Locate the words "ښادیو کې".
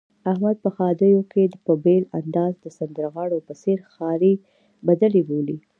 0.75-1.43